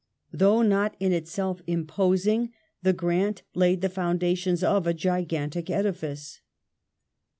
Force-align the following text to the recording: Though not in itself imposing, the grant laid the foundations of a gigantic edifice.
Though 0.33 0.63
not 0.63 0.95
in 0.99 1.11
itself 1.13 1.61
imposing, 1.67 2.51
the 2.81 2.91
grant 2.91 3.43
laid 3.53 3.81
the 3.81 3.87
foundations 3.89 4.63
of 4.63 4.87
a 4.87 4.95
gigantic 4.95 5.69
edifice. 5.69 6.41